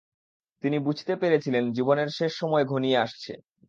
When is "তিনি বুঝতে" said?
0.63-1.13